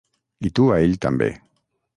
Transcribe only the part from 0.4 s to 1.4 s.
I tu a ell també.